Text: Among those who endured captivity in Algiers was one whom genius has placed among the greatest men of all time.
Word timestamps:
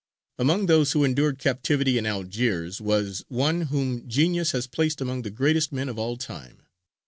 Among 0.39 0.65
those 0.65 0.93
who 0.93 1.03
endured 1.03 1.37
captivity 1.37 1.99
in 1.99 2.07
Algiers 2.07 2.81
was 2.81 3.23
one 3.27 3.61
whom 3.69 4.07
genius 4.09 4.51
has 4.51 4.65
placed 4.65 4.99
among 4.99 5.21
the 5.21 5.29
greatest 5.29 5.71
men 5.71 5.89
of 5.89 5.99
all 5.99 6.17
time. 6.17 6.63